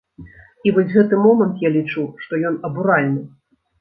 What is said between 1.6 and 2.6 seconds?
я лічу, што